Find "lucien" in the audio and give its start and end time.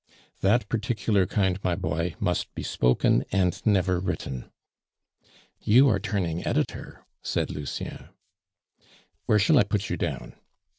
7.51-8.09